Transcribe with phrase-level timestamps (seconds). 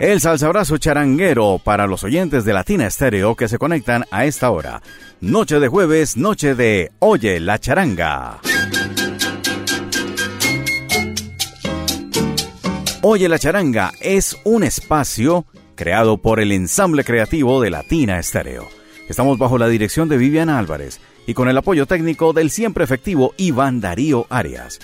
[0.00, 4.80] El salsabrazo charanguero para los oyentes de Latina Estéreo que se conectan a esta hora.
[5.20, 8.38] Noche de jueves, noche de Oye la charanga.
[13.02, 18.68] Oye la charanga es un espacio creado por el ensamble creativo de Latina Estéreo.
[19.08, 23.34] Estamos bajo la dirección de Viviana Álvarez y con el apoyo técnico del siempre efectivo
[23.36, 24.78] Iván Darío Arias.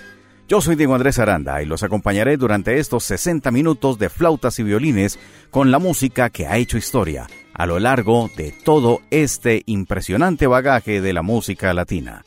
[0.47, 4.63] Yo soy Diego Andrés Aranda y los acompañaré durante estos 60 minutos de flautas y
[4.63, 5.19] violines
[5.51, 11.01] con la música que ha hecho historia a lo largo de todo este impresionante bagaje
[11.01, 12.27] de la música latina.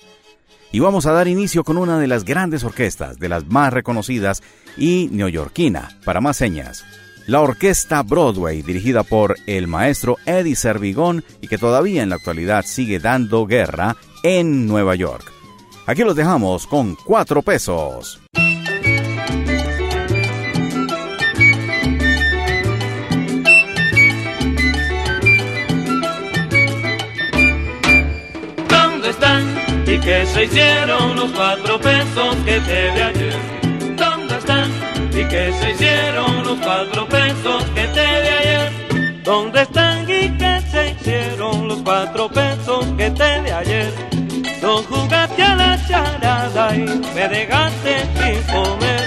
[0.72, 4.42] Y vamos a dar inicio con una de las grandes orquestas, de las más reconocidas
[4.78, 6.86] y neoyorquina, para más señas.
[7.28, 12.66] La Orquesta Broadway, dirigida por el maestro Eddie Servigón y que todavía en la actualidad
[12.66, 15.37] sigue dando guerra en Nueva York.
[15.90, 18.20] Aquí los dejamos con cuatro pesos.
[28.68, 29.46] ¿Dónde están?
[29.88, 33.36] ¿Y qué se hicieron los cuatro pesos que te de ayer?
[33.96, 34.70] ¿Dónde están?
[35.14, 39.24] ¿Y qué se hicieron los cuatro pesos que te de ayer?
[39.24, 40.04] ¿Dónde están?
[40.04, 43.94] ¿Y qué se hicieron los cuatro pesos que te de ayer?
[46.76, 49.04] Me dejaste sin comer.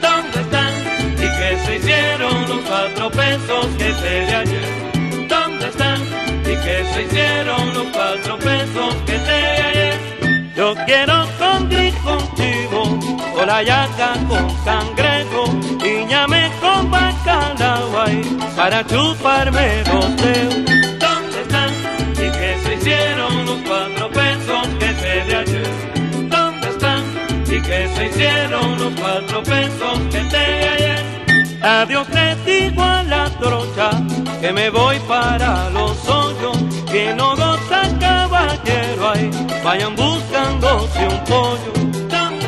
[0.00, 0.72] ¿Dónde están?
[1.14, 5.28] ¿Y qué se hicieron los cuatro pesos que te di ayer?
[5.28, 6.00] ¿Dónde están?
[6.42, 10.52] ¿Y qué se hicieron los cuatro pesos que te di ayer?
[10.56, 12.98] Yo quiero condir contigo,
[13.36, 15.44] o la yaca con cangrejo,
[15.84, 17.92] y ñame con bacalao
[18.56, 20.54] para chuparme los dedos.
[20.98, 21.70] ¿Dónde están?
[22.14, 23.15] ¿Y qué se hicieron
[27.66, 31.04] ¿Y qué se hicieron los cuatro pesos que te ayer?
[31.60, 33.90] Adiós te digo a la trocha
[34.40, 36.56] que me voy para los hoyos,
[36.92, 39.30] que no goza caballero ahí,
[39.64, 41.72] vayan buscándose un pollo.
[42.08, 42.46] ¿Dónde?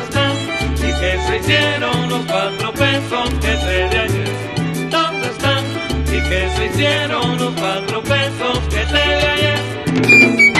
[0.87, 4.89] ¿Y qué se hicieron los cuatro pesos que te di ayer?
[4.89, 5.65] ¿Dónde están?
[6.05, 10.58] ¿Y qué se hicieron los cuatro pesos que te di ayer?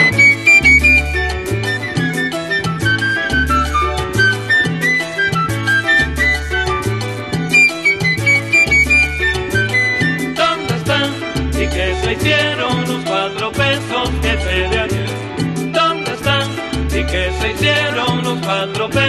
[18.50, 18.99] Hicieron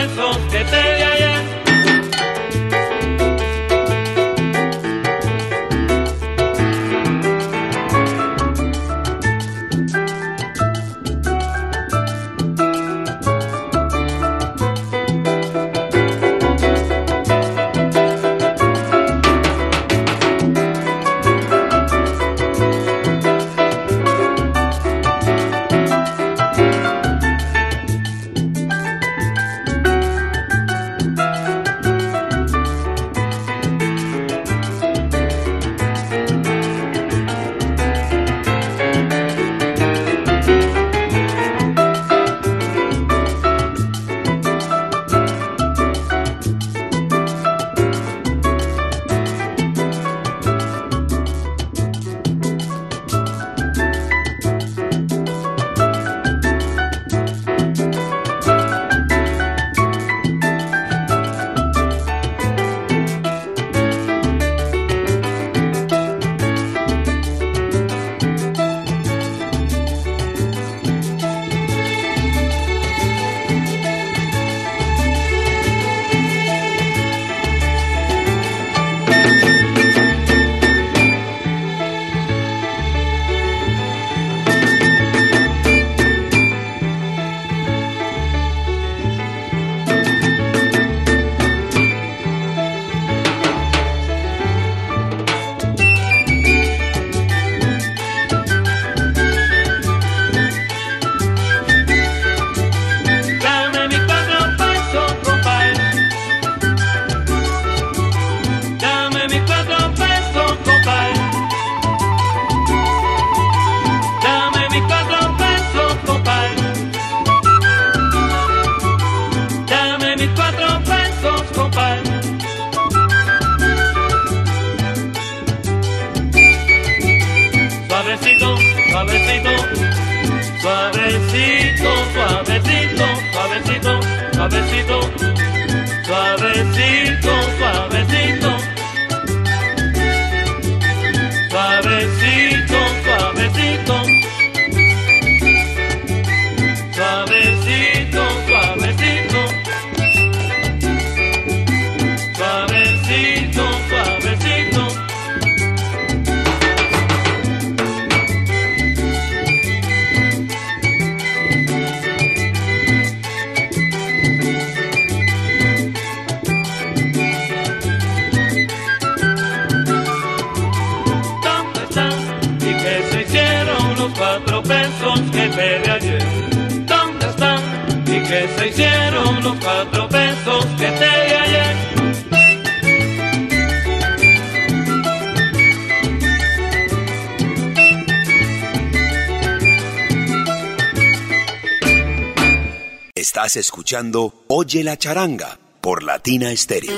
[193.56, 196.92] Escuchando Oye la charanga por Latina Stereo.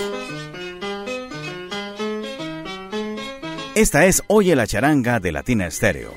[3.75, 6.13] Esta es Oye la charanga de Latina Stereo.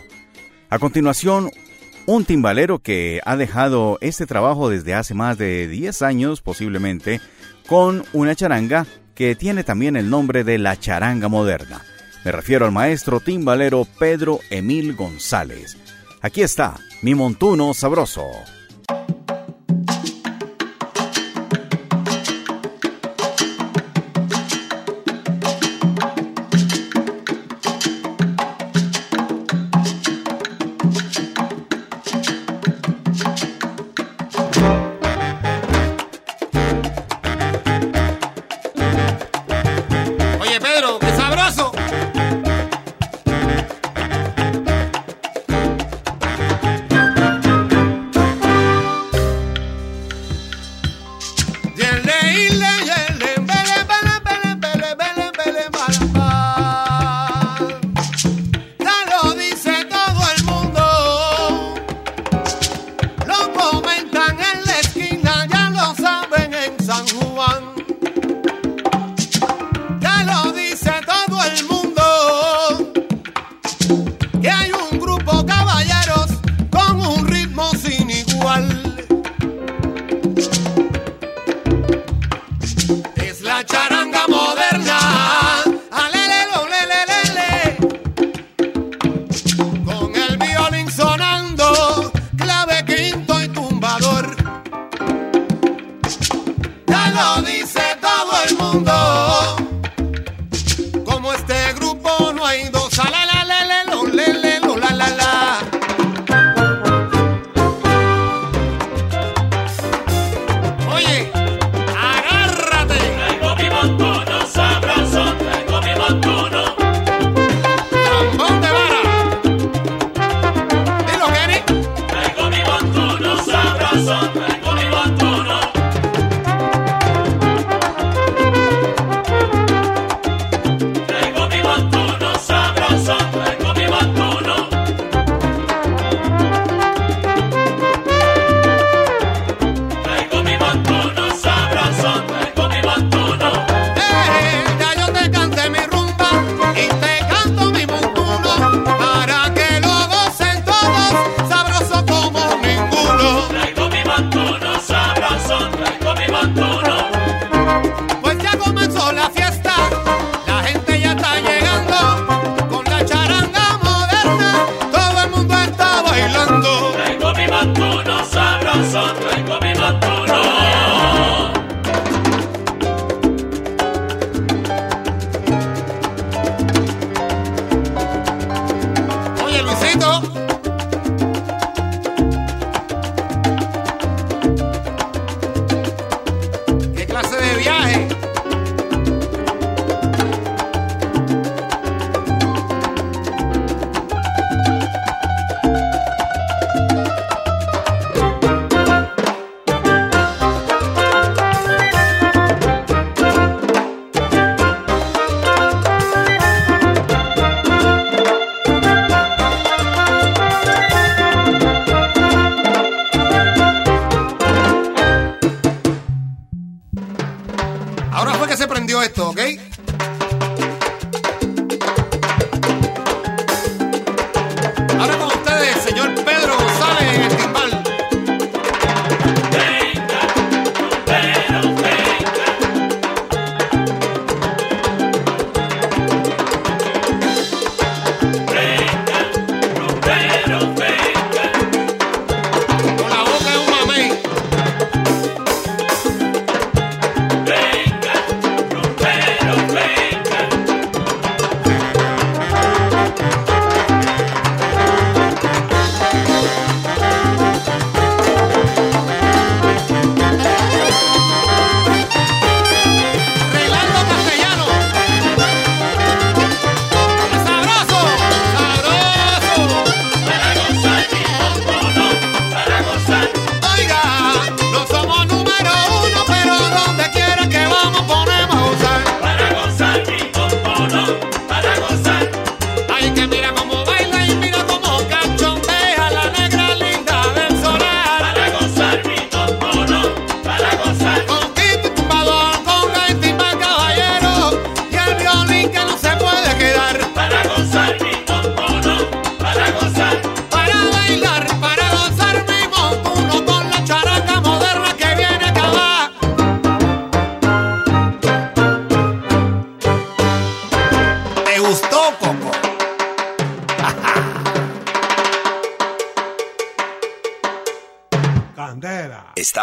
[0.69, 1.51] A continuación,
[2.07, 7.21] un timbalero que ha dejado este trabajo desde hace más de 10 años posiblemente
[7.67, 11.83] con una charanga que tiene también el nombre de la charanga moderna.
[12.25, 15.77] Me refiero al maestro timbalero Pedro Emil González.
[16.21, 18.27] Aquí está, mi montuno sabroso.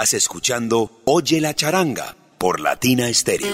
[0.04, 3.48] Estás escuchando Oye la charanga por Latina Stereo.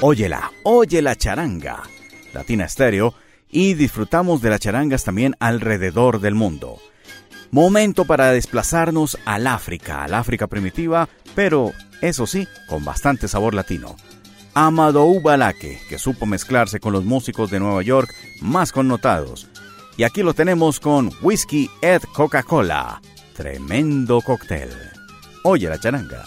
[0.00, 1.84] Óyela, oye la charanga.
[2.34, 3.14] Latina Stereo
[3.48, 6.78] y disfrutamos de las charangas también alrededor del mundo.
[7.52, 11.70] Momento para desplazarnos al África, al África primitiva, pero
[12.00, 13.94] eso sí, con bastante sabor latino.
[14.54, 19.46] Amadou Balaque, que supo mezclarse con los músicos de Nueva York más connotados,
[20.00, 23.02] y aquí lo tenemos con Whisky Ed Coca-Cola.
[23.36, 24.70] Tremendo cóctel.
[25.44, 26.24] Oye la charanga.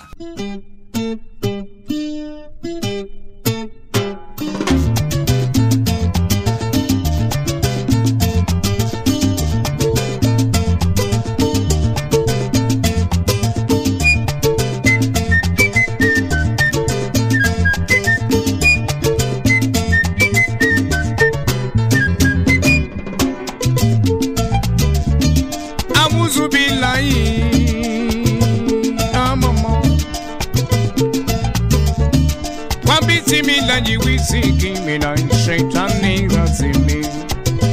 [33.33, 37.05] Timila jiwisi kimila shaitani razimi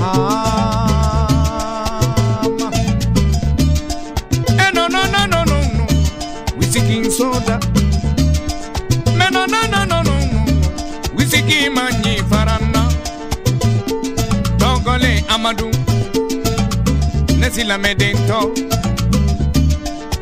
[0.03, 0.73] Ama.
[4.69, 5.87] Eno no no no no no
[6.59, 7.61] Whisky soda
[9.19, 10.45] Meno no no no no no
[11.17, 12.89] Whisky manyi farana
[14.59, 15.71] Togole amadu.
[17.39, 18.51] Nesila medento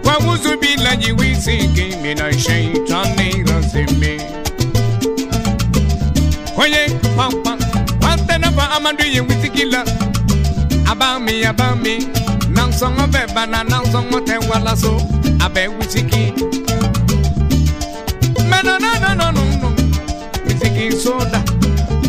[0.04, 4.20] Wawuzu bila jiwisi kimila shaitani razimi
[6.58, 7.56] Oye pampa
[8.02, 9.84] Wante na pa amandu ye wisi kila
[10.90, 11.98] Abami abami
[12.50, 14.96] Nang songo beba na nang songo te wala so
[15.40, 16.32] Abe wisi ki
[18.50, 19.68] Me no no no no no no.
[20.46, 21.38] Wisi ki soda.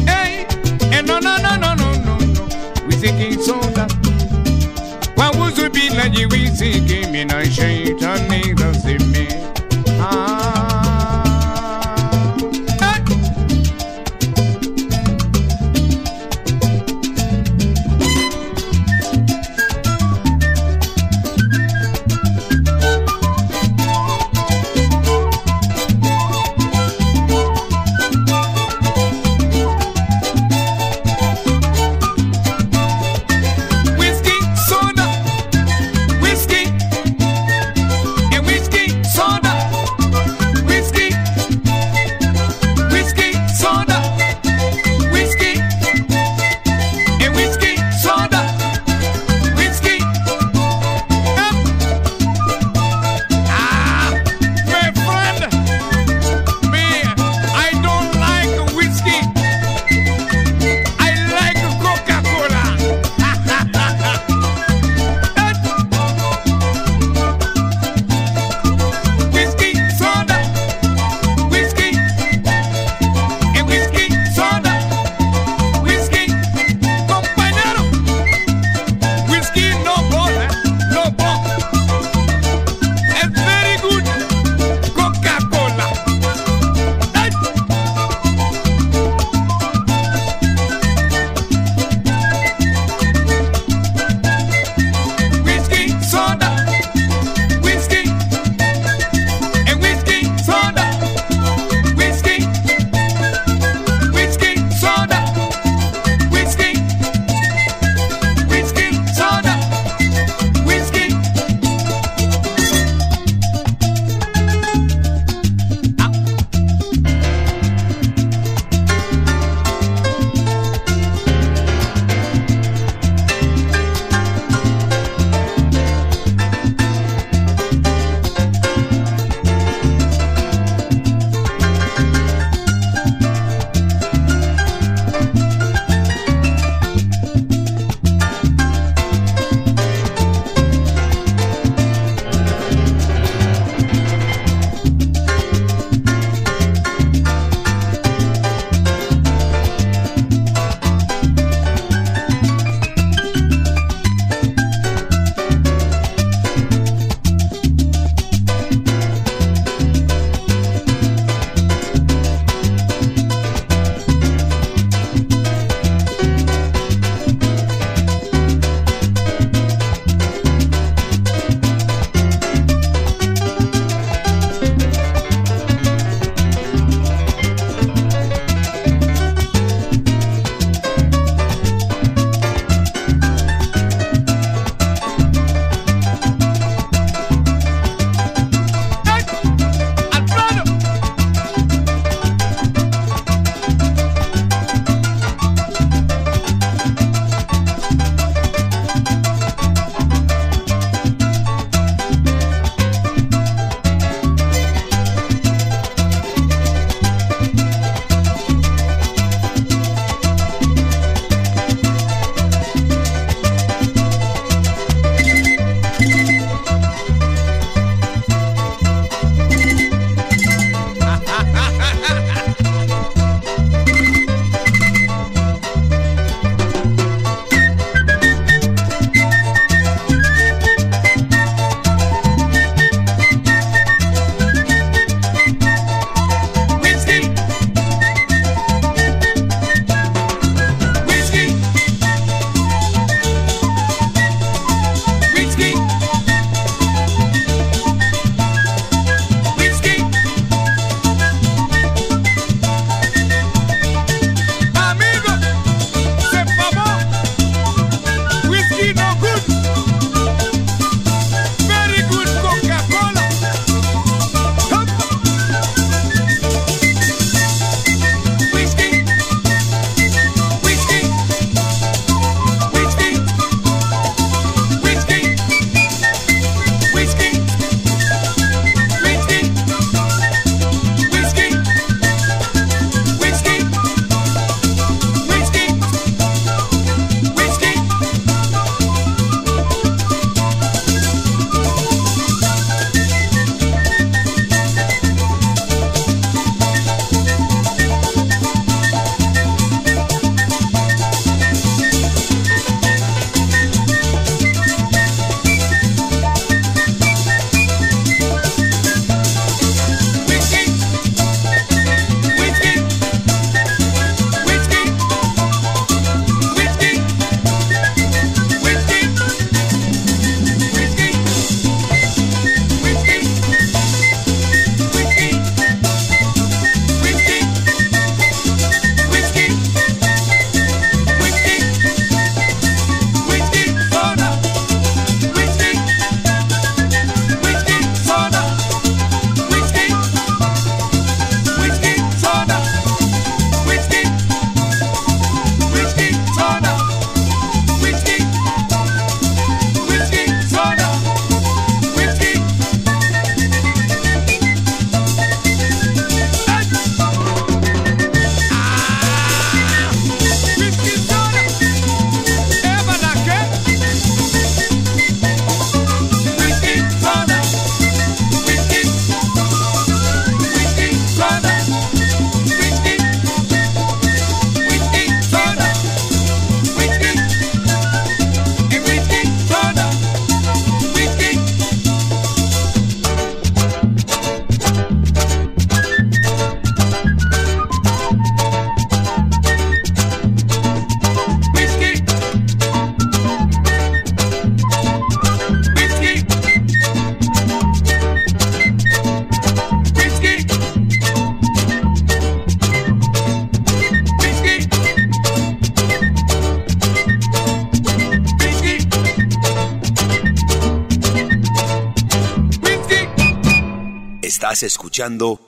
[0.07, 0.45] Hey
[0.91, 2.17] Eh no no no no no no
[2.87, 3.85] Wisi ki soda.
[5.17, 9.27] Wawuzu bila jiwisi kimi na shaitani razimi
[10.01, 10.38] Ah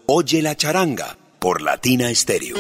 [0.05, 2.55] Oye la charanga por Latina Stereo.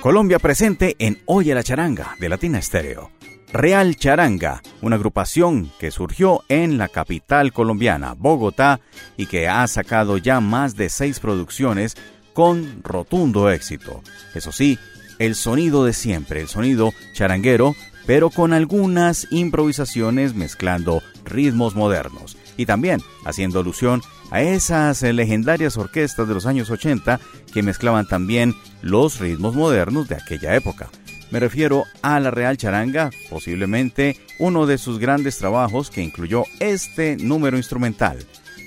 [0.00, 3.12] Colombia presente en Oye la charanga de Latina Stereo.
[3.52, 8.80] Real Charanga, una agrupación que surgió en la capital colombiana, Bogotá,
[9.16, 11.96] y que ha sacado ya más de seis producciones
[12.32, 14.02] con rotundo éxito.
[14.34, 14.76] Eso sí,
[15.20, 22.66] el sonido de siempre, el sonido charanguero, pero con algunas improvisaciones mezclando ritmos modernos y
[22.66, 27.20] también haciendo alusión a esas legendarias orquestas de los años 80
[27.52, 30.88] que mezclaban también los ritmos modernos de aquella época.
[31.30, 37.16] Me refiero a la Real Charanga, posiblemente uno de sus grandes trabajos que incluyó este
[37.16, 38.18] número instrumental,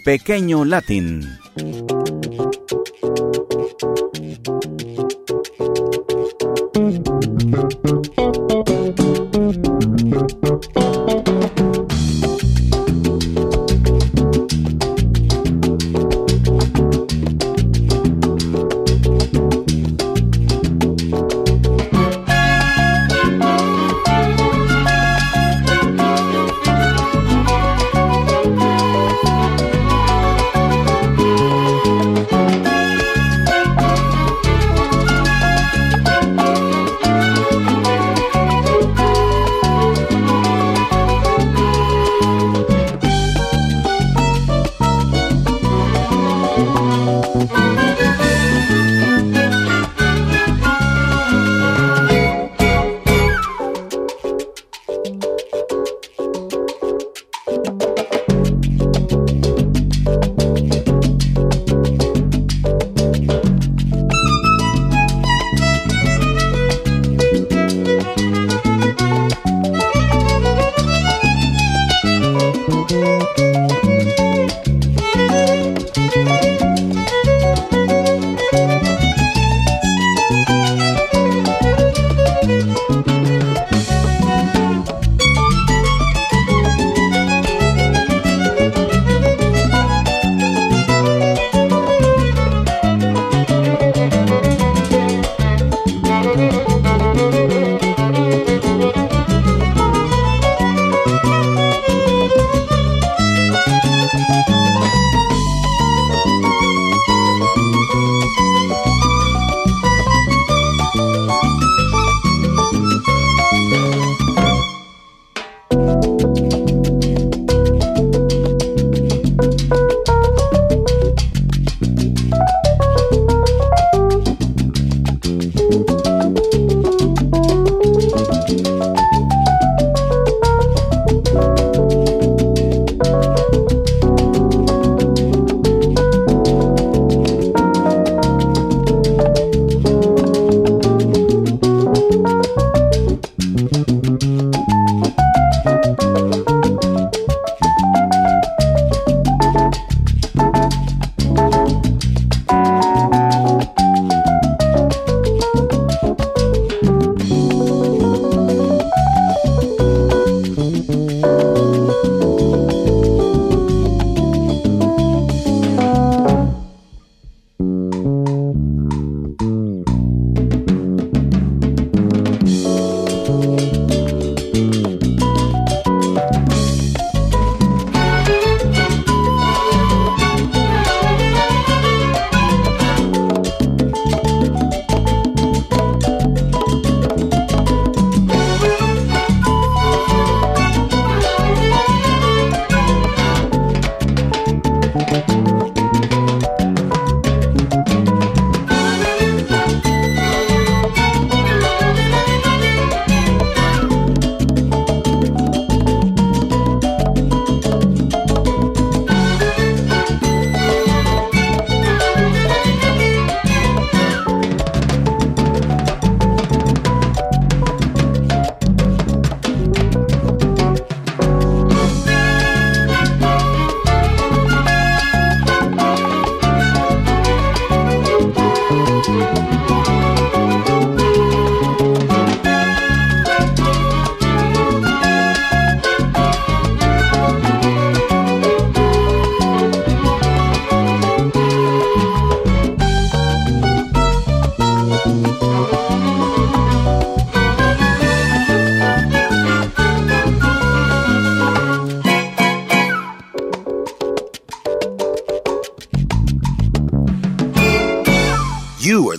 [0.03, 1.25] Pequeño Latin.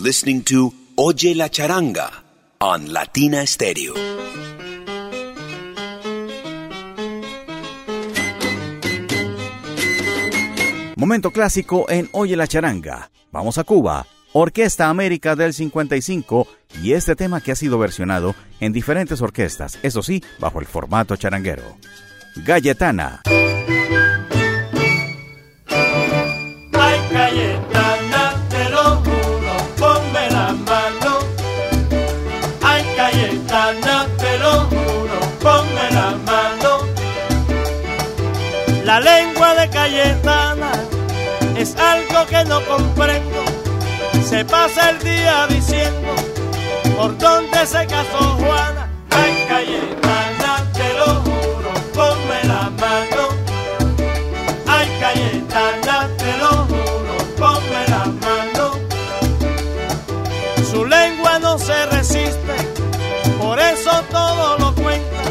[0.02, 2.10] Listening to Oye la Charanga
[2.60, 3.94] on Latina Stereo.
[10.96, 13.10] Momento clásico en Oye la Charanga.
[13.32, 14.06] Vamos a Cuba.
[14.32, 16.46] Orquesta América del 55
[16.82, 21.16] y este tema que ha sido versionado en diferentes orquestas, eso sí, bajo el formato
[21.16, 21.76] charanguero.
[22.44, 23.22] Galletana.
[38.88, 40.72] La lengua de Cayetana
[41.58, 43.44] es algo que no comprendo.
[44.26, 46.14] Se pasa el día diciendo
[46.96, 48.88] por dónde se casó Juana.
[49.10, 53.24] Ay, Cayetana, te lo juro, ponme la mano.
[54.66, 58.72] Ay, Cayetana, te lo juro, ponme la mano.
[60.70, 62.56] Su lengua no se resiste,
[63.38, 65.22] por eso todo lo cuenta,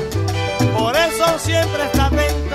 [0.78, 2.46] por eso siempre está atenta, por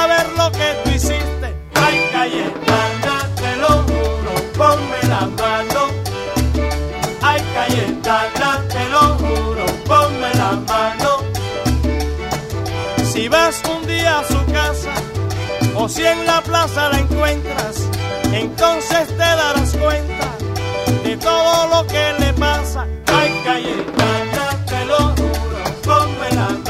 [0.00, 1.48] saber lo que tú hiciste.
[1.86, 5.82] Ay, Cayetana, te lo juro, ponme la mano.
[7.30, 11.10] Ay, Cayetana, te lo juro, ponme la mano.
[13.12, 14.94] Si vas un día a su casa,
[15.74, 17.76] o si en la plaza la encuentras,
[18.32, 20.28] entonces te darás cuenta
[21.04, 22.86] de todo lo que le pasa.
[23.18, 26.69] Ay, Cayetana, te lo juro, ponme la mano.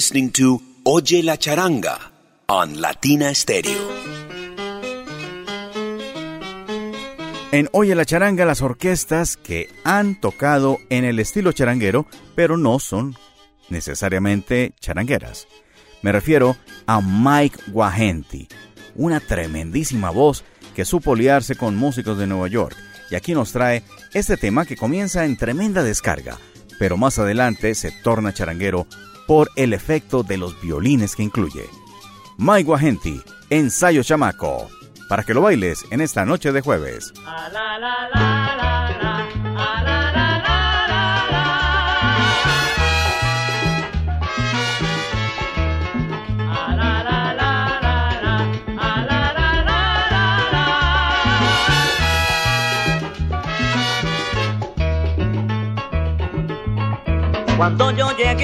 [0.00, 1.98] Listening to Oye la Charanga
[2.46, 3.86] on Latina Stereo.
[7.52, 12.78] En Oye la Charanga las orquestas que han tocado en el estilo charanguero, pero no
[12.78, 13.14] son
[13.68, 15.46] necesariamente charangueras.
[16.00, 18.48] Me refiero a Mike Guagenti,
[18.94, 22.74] una tremendísima voz que supo liarse con músicos de Nueva York.
[23.10, 23.82] Y aquí nos trae
[24.14, 26.38] este tema que comienza en tremenda descarga,
[26.78, 28.86] pero más adelante se torna charanguero
[29.30, 31.64] por el efecto de los violines que incluye.
[32.36, 34.68] Mike Guagenti, ensayo chamaco,
[35.08, 37.12] para que lo bailes en esta noche de jueves.
[37.24, 38.20] La la la,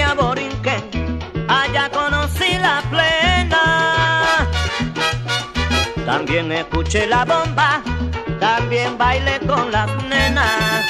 [0.03, 0.16] a
[6.27, 7.81] También escuché la bomba,
[8.41, 10.85] también bailé con las nenas.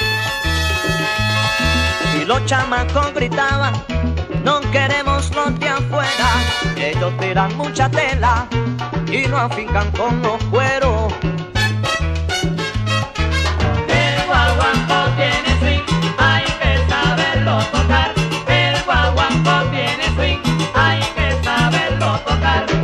[2.18, 3.75] Y los chamacos gritaban,
[4.42, 6.29] no queremos los de afuera.
[6.79, 8.46] Ellos tiran mucha tela
[9.12, 11.12] y no afincan con los cueros.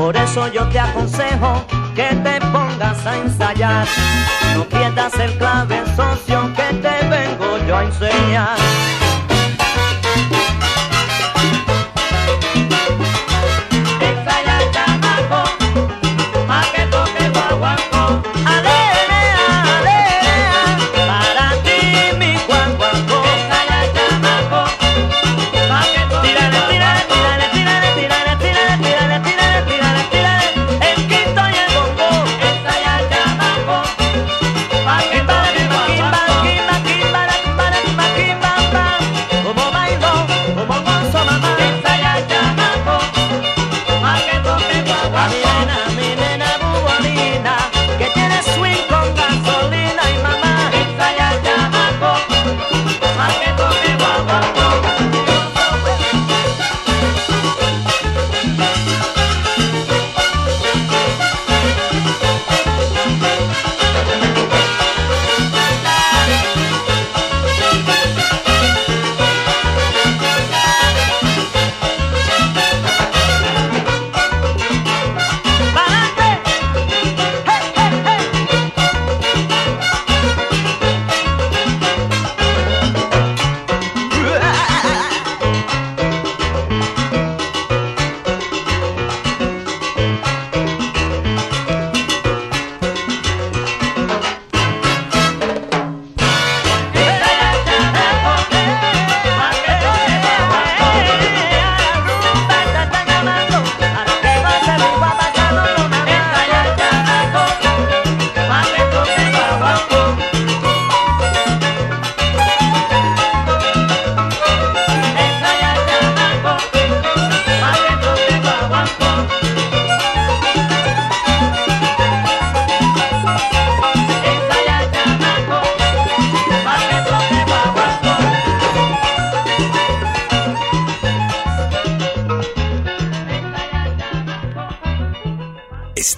[0.03, 3.87] Por eso yo te aconsejo que te pongas a ensayar.
[4.57, 9.12] No pierdas el clave socio que te vengo yo a enseñar.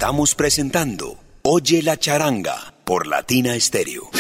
[0.05, 4.11] Estamos presentando Oye la charanga por Latina Stereo.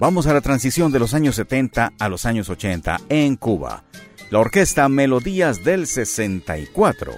[0.00, 3.84] Vamos a la transición de los años 70 a los años 80 en Cuba.
[4.30, 7.12] La orquesta Melodías del 64,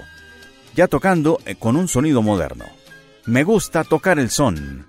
[0.74, 2.64] ya tocando eh, con un sonido moderno.
[3.26, 4.88] Me gusta tocar el son.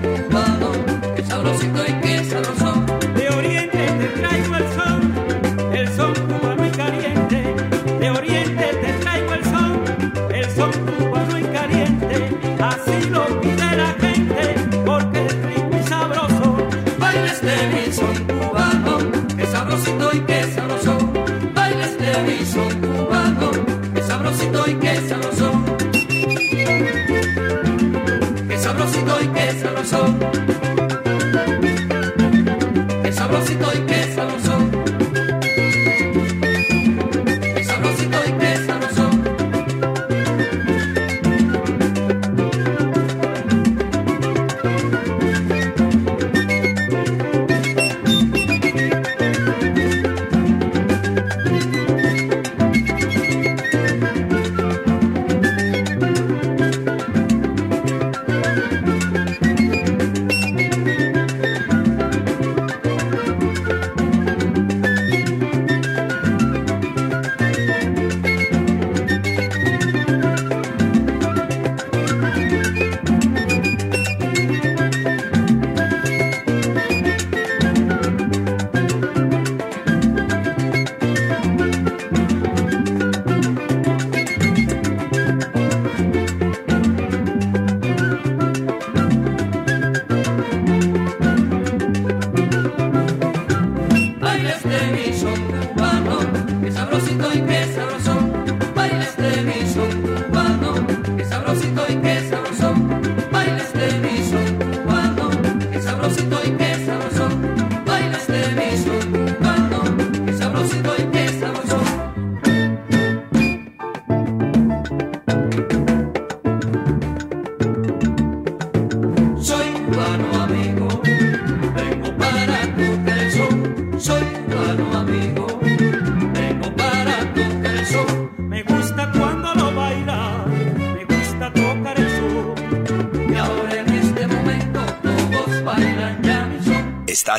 [0.00, 0.31] thank you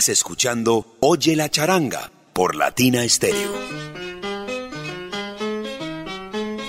[0.04, 3.54] Estás escuchando Oye la charanga por Latina Stereo.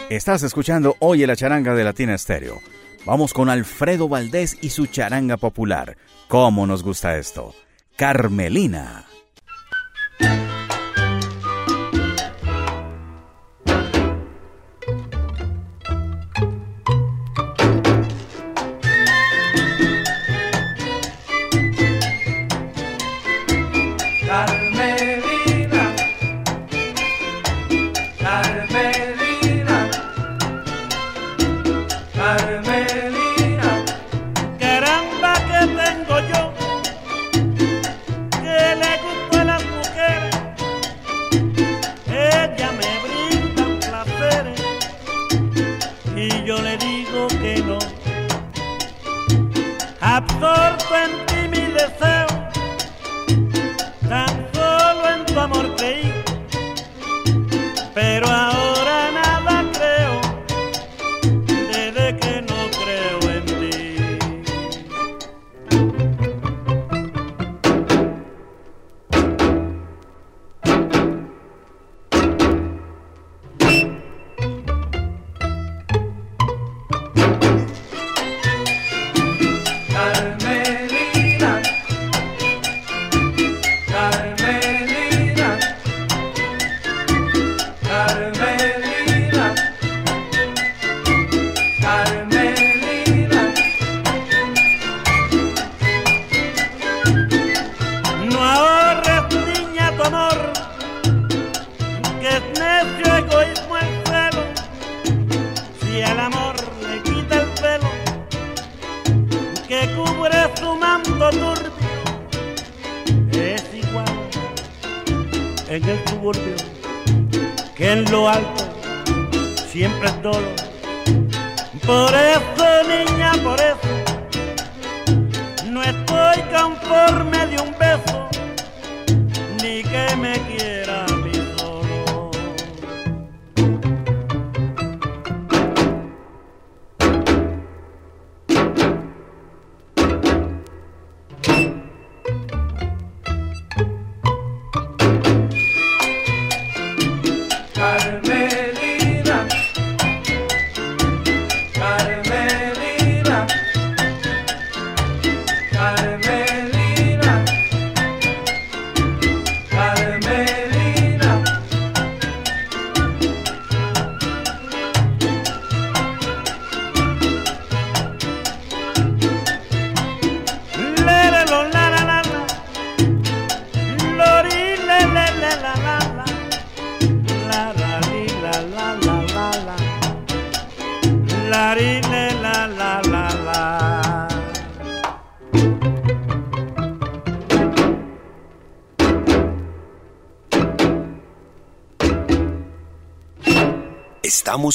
[0.09, 2.61] Estás escuchando Oye la charanga de Latina Stereo.
[3.05, 5.97] Vamos con Alfredo Valdés y su charanga popular.
[6.29, 7.57] ¿Cómo nos gusta esto?
[7.97, 9.05] Carmelina.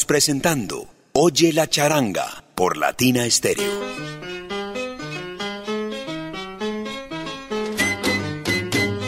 [0.06, 4.00] Presentando Oye la charanga por Latina Stereo.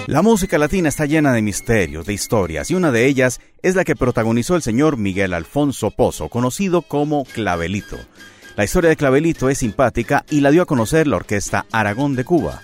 [0.08, 3.84] La música latina está llena de misterios, de historias, y una de ellas es la
[3.84, 7.98] que protagonizó el señor Miguel Alfonso Pozo, conocido como Clavelito.
[8.56, 12.26] La historia de Clavelito es simpática y la dio a conocer la orquesta Aragón de
[12.26, 12.62] Cuba.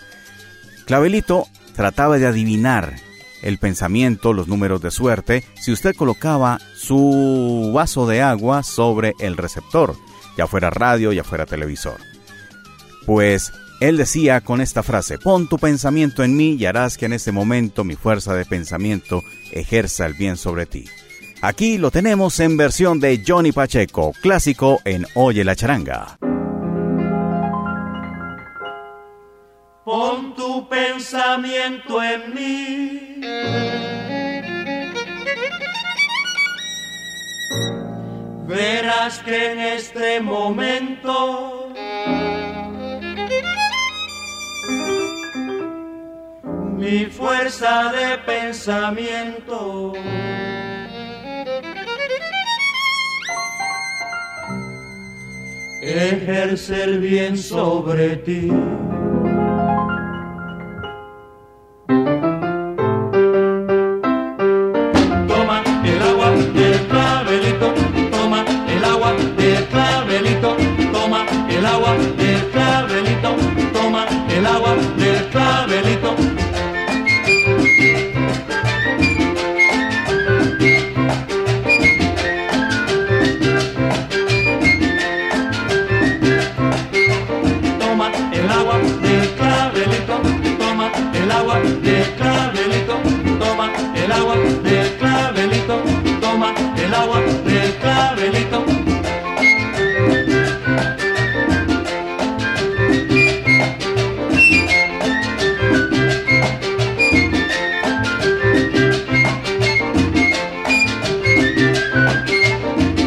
[0.86, 2.96] Clavelito trataba de adivinar
[3.42, 9.38] el pensamiento, los números de suerte, si usted colocaba su vaso de agua sobre el
[9.38, 9.96] receptor,
[10.38, 12.00] ya fuera radio, ya fuera televisor.
[13.06, 17.14] Pues él decía con esta frase, pon tu pensamiento en mí y harás que en
[17.14, 20.86] este momento mi fuerza de pensamiento ejerza el bien sobre ti.
[21.42, 26.18] Aquí lo tenemos en versión de Johnny Pacheco, clásico en Oye la charanga.
[29.86, 33.07] Pon tu pensamiento en mí.
[38.48, 41.74] Verás que en este momento
[46.78, 49.94] mi fuerza de pensamiento
[55.82, 58.52] ejercer bien sobre ti.
[96.88, 98.64] el agua del clavelito.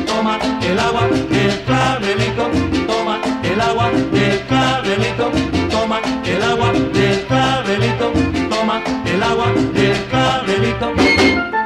[0.07, 2.51] Toma el agua del clavelito,
[2.87, 5.31] toma el agua del clavelito,
[5.71, 8.13] toma el agua del clavelito,
[8.51, 11.60] toma el agua del clavelito.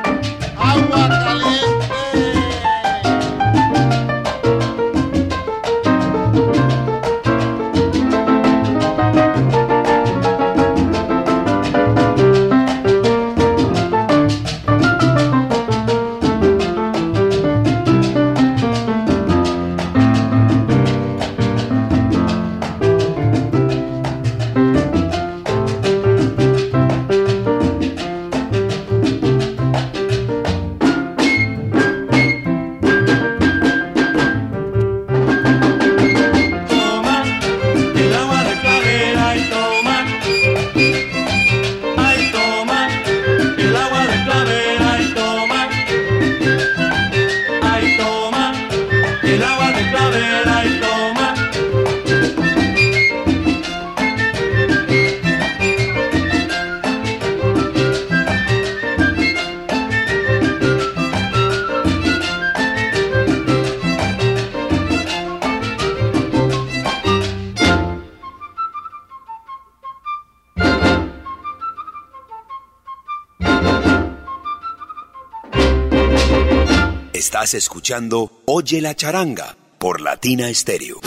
[77.54, 80.98] Escuchando Oye la charanga por Latina Stereo.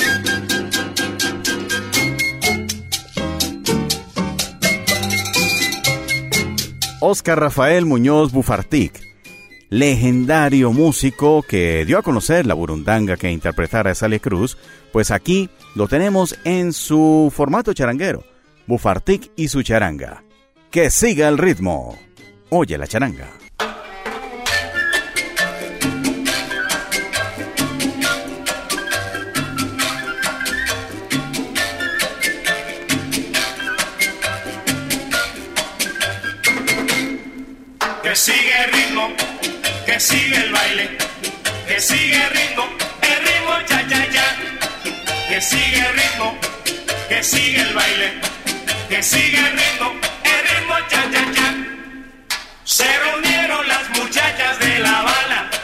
[7.02, 9.02] Oscar Rafael Muñoz Bufartic,
[9.70, 14.58] legendario músico que dio a conocer la burundanga que interpretara Sally Cruz,
[14.94, 18.24] pues aquí lo tenemos en su formato charanguero,
[18.68, 20.24] Bufartic y su charanga.
[20.72, 21.98] Que siga el ritmo.
[22.50, 23.47] Oye la charanga.
[38.08, 39.14] Que sigue el ritmo,
[39.86, 40.98] que sigue el baile,
[41.68, 42.64] que sigue el ritmo,
[43.02, 44.28] el ritmo ya ya ya,
[45.28, 46.38] que sigue el ritmo,
[47.10, 48.14] que sigue el baile,
[48.88, 49.92] que sigue el ritmo,
[50.24, 51.50] el ritmo ya ya ya.
[52.64, 55.57] Se reunieron las muchachas de la bala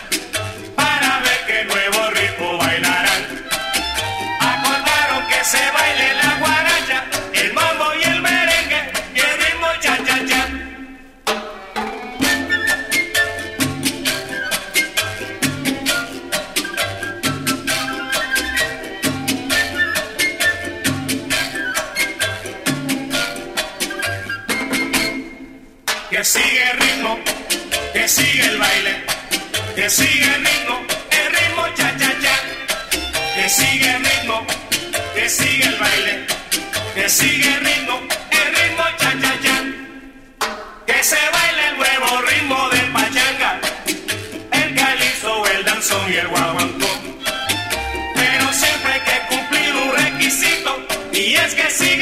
[28.53, 28.93] el baile,
[29.75, 30.75] que sigue el ritmo,
[31.09, 32.35] el ritmo cha cha cha,
[33.35, 34.45] que sigue el ritmo,
[35.15, 36.27] que sigue el baile,
[36.95, 37.95] que sigue el ritmo,
[38.41, 39.57] el ritmo cha cha cha,
[40.85, 43.59] que se baile el nuevo ritmo del pachanga,
[44.51, 46.91] el calizo, el danzón y el guaguancó.
[48.15, 51.92] Pero siempre hay que cumplir un requisito, y es que sigue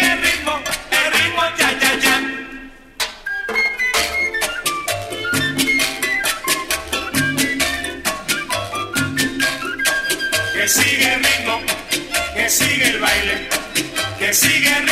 [14.31, 14.90] que sigue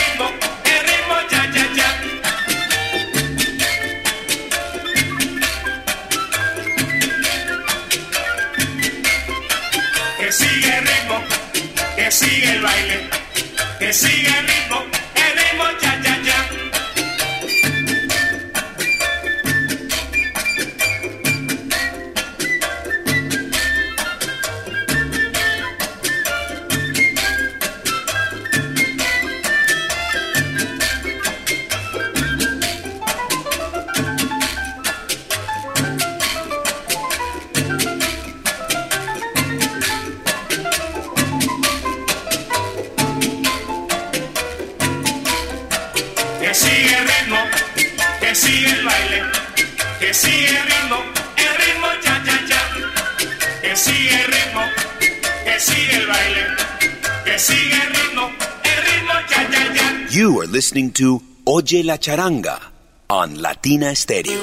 [61.45, 62.59] Oye la Charanga
[63.07, 64.41] on Latina Stereo.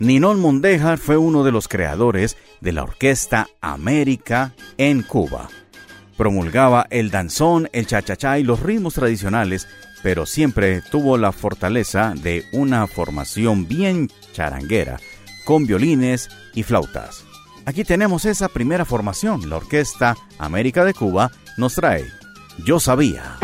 [0.00, 5.48] Ninón Mondejar fue uno de los creadores de la orquesta América en Cuba.
[6.18, 9.66] Promulgaba el danzón, el chachachá y los ritmos tradicionales,
[10.02, 15.00] pero siempre tuvo la fortaleza de una formación bien charanguera,
[15.46, 17.27] con violines y flautas.
[17.68, 22.10] Aquí tenemos esa primera formación, la Orquesta América de Cuba nos trae
[22.64, 23.36] Yo Sabía.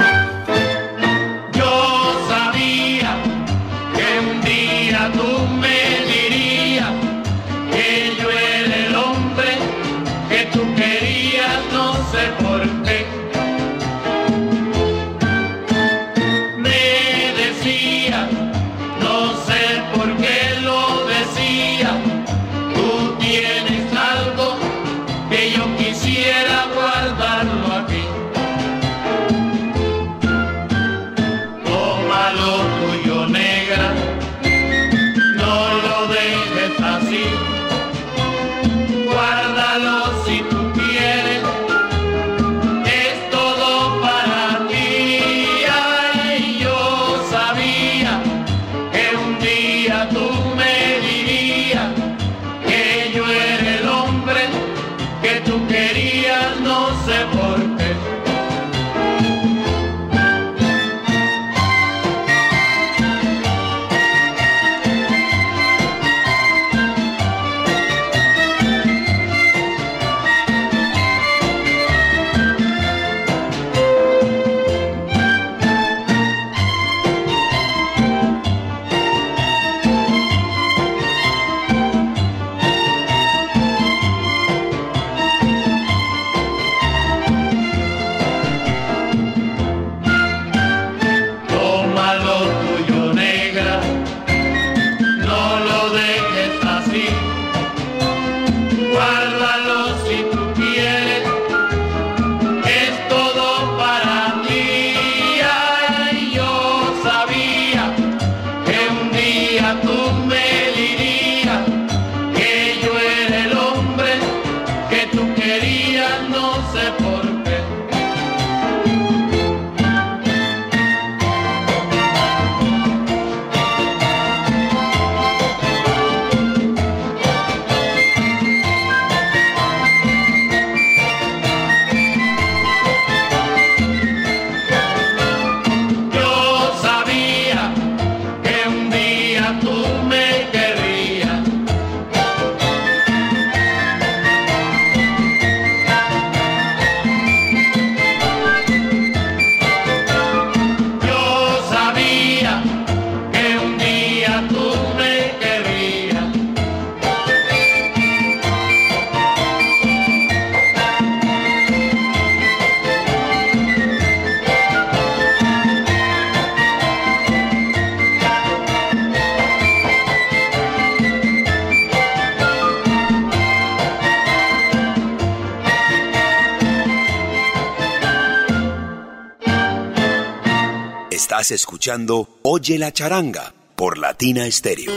[182.42, 184.90] Oye la charanga por Latina Stereo.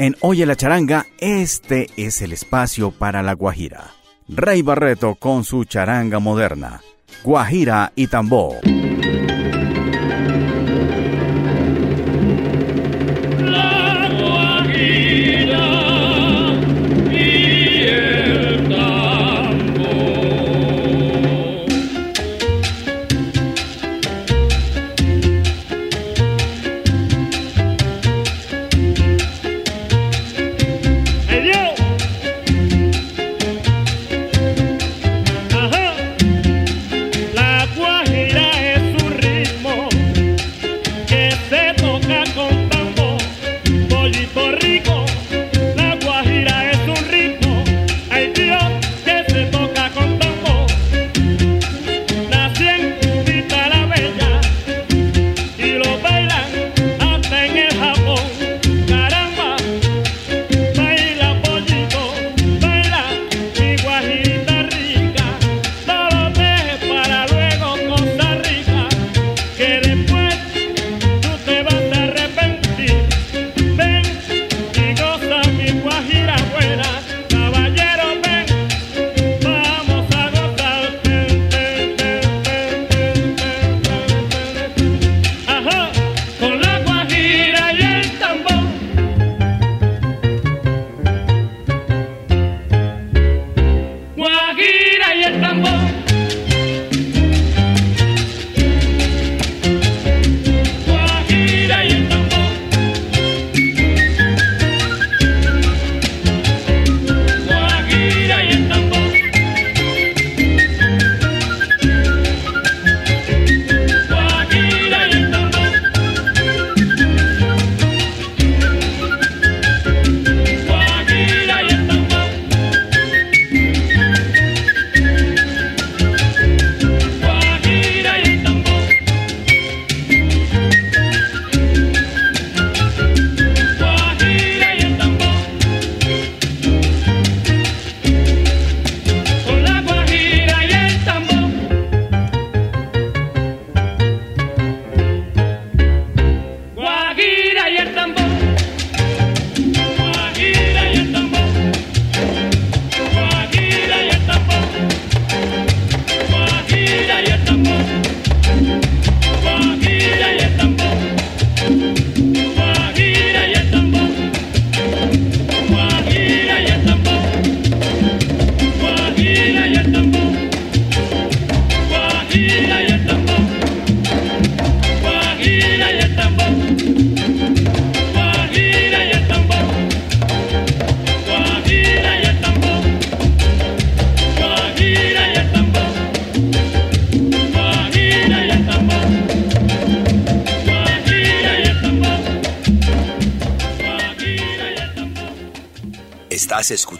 [0.00, 3.92] En Oye la charanga, este es el espacio para la Guajira.
[4.26, 6.80] Rey Barreto con su charanga moderna,
[7.22, 8.69] Guajira y tambor.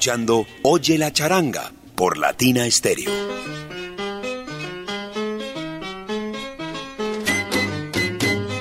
[0.01, 3.13] Escuchando Oye la charanga por Latina Stereo.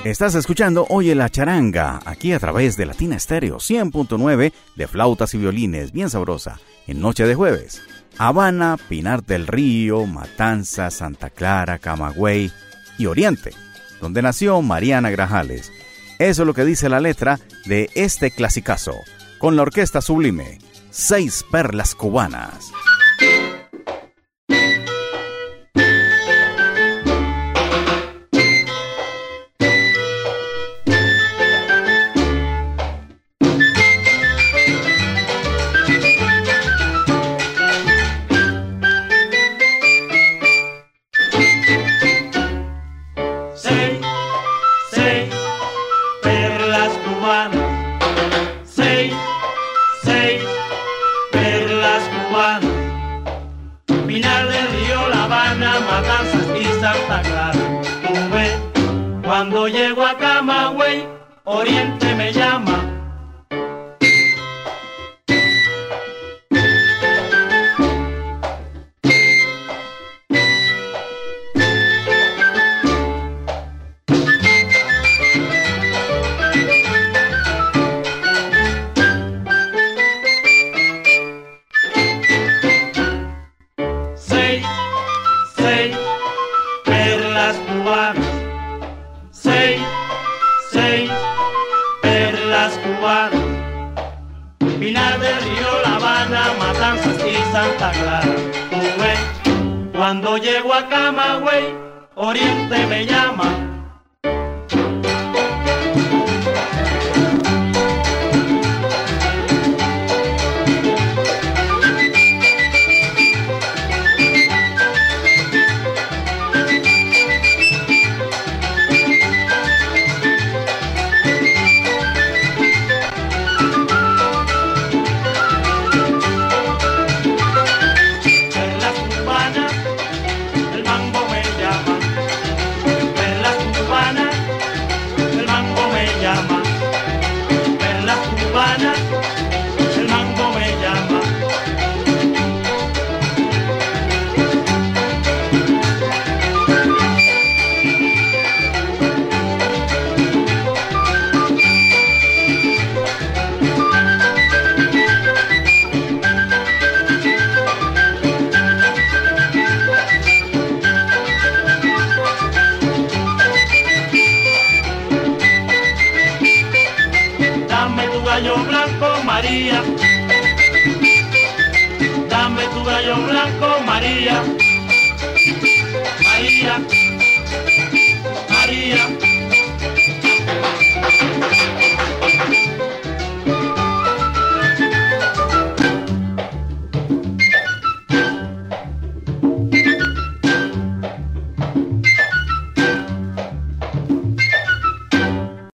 [0.04, 5.38] Estás escuchando Oye la charanga, aquí a través de Latina Stereo 100.9 de flautas y
[5.38, 7.80] violines, bien sabrosa, en Noche de Jueves.
[8.18, 12.52] Habana, Pinar del Río, Matanza, Santa Clara, Camagüey
[12.98, 13.52] y Oriente,
[14.02, 15.72] donde nació Mariana Grajales.
[16.18, 18.92] Eso es lo que dice la letra de este clasicazo,
[19.38, 20.58] con la orquesta sublime,
[20.90, 22.72] Seis Perlas Cubanas.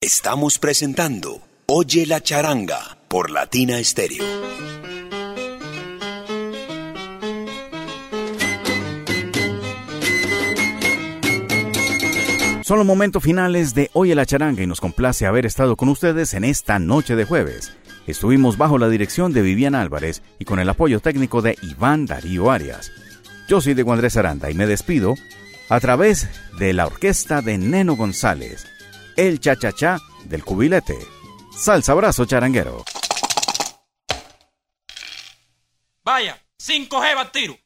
[0.06, 4.24] Estamos presentando Oye la charanga por Latina Stereo.
[12.62, 16.34] Son los momentos finales de Oye la charanga y nos complace haber estado con ustedes
[16.34, 17.72] en esta noche de jueves.
[18.06, 22.52] Estuvimos bajo la dirección de Viviana Álvarez y con el apoyo técnico de Iván Darío
[22.52, 22.92] Arias.
[23.48, 25.16] Yo soy de Andrés Aranda y me despido
[25.68, 26.28] a través
[26.60, 28.68] de la orquesta de Neno González,
[29.16, 30.98] el cha-cha-cha del cubilete.
[31.56, 32.84] Salsa abrazo charanguero.
[36.04, 37.56] Vaya, 5G va tiro.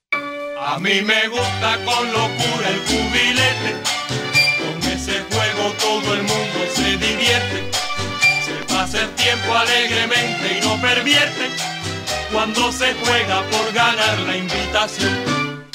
[0.60, 3.70] A mí me gusta con locura el cubilete.
[4.58, 7.70] Con ese juego todo el mundo se divierte.
[8.44, 11.50] Se pasa el tiempo alegremente y no pervierte.
[12.32, 15.66] Cuando se juega por ganar la invitación.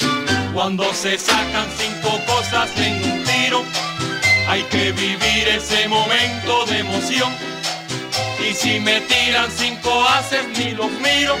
[0.54, 3.85] Cuando se sacan cinco cosas en un tiro
[4.48, 7.32] hay que vivir ese momento de emoción.
[8.48, 11.36] Y si me tiran cinco haces ni los miro,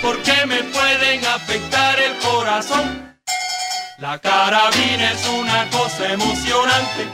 [0.00, 3.16] porque me pueden afectar el corazón.
[3.98, 7.06] La carabina es una cosa emocionante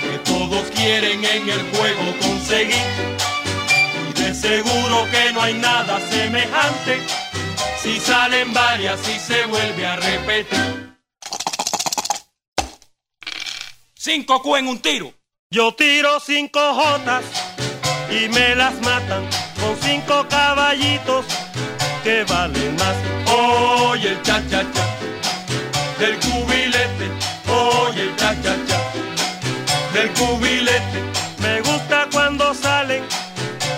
[0.00, 2.86] que todos quieren en el juego conseguir.
[4.10, 7.00] Y de seguro que no hay nada semejante
[7.82, 10.91] si salen varias y se vuelve a repetir.
[14.04, 15.14] Cinco Q en un tiro.
[15.48, 17.22] Yo tiro cinco Jotas
[18.10, 19.24] y me las matan
[19.60, 21.24] con cinco caballitos
[22.02, 22.96] que valen más.
[23.32, 24.86] Oye el cha cha cha
[26.00, 27.12] del cubilete,
[27.46, 28.80] oye el cha cha cha
[29.94, 30.98] del cubilete.
[31.38, 33.04] Me gusta cuando salen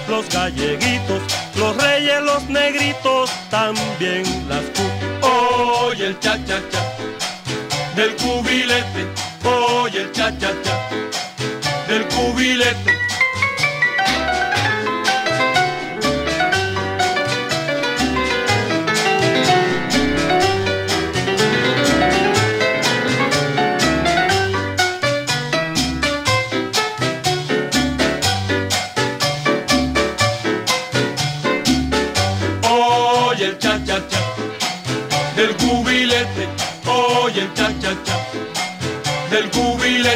[0.08, 1.20] los galleguitos,
[1.56, 5.28] los reyes, los negritos, también las cu.
[5.82, 6.82] Oye el cha cha cha
[7.94, 9.06] del cubilete,
[9.84, 10.74] oye el cha cha cha
[11.88, 13.03] del cubilete.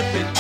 [0.03, 0.29] Cubilete.
[0.29, 0.38] Oye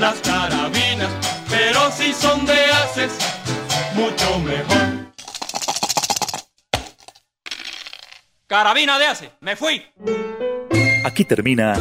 [0.00, 1.10] las carabinas,
[1.48, 3.12] pero si son de haces,
[3.94, 5.06] mucho mejor.
[8.46, 9.82] Carabina de hace, me fui.
[11.04, 11.74] Aquí termina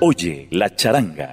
[0.00, 1.32] Oye la charanga.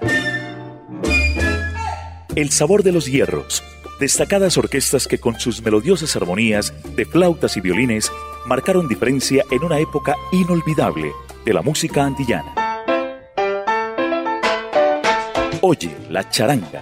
[2.36, 3.62] El sabor de los hierros.
[4.00, 8.10] Destacadas orquestas que con sus melodiosas armonías de flautas y violines
[8.46, 11.12] marcaron diferencia en una época inolvidable
[11.44, 12.71] de la música antillana.
[15.64, 16.82] Oye la charanga